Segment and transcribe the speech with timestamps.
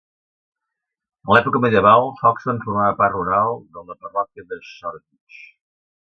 [1.27, 5.45] En l'època medieval, Hoxton formava part rural de la parròquia de Shoreditch.